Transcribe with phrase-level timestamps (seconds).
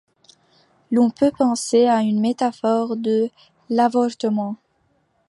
[0.91, 3.29] L'on peut penser à une métaphore de
[3.69, 4.55] l'avortement.